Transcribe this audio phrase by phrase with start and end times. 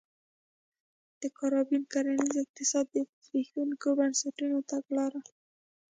[1.21, 5.21] د کارابین کرنیز اقتصاد کې د زبېښونکو بنسټونو تګلاره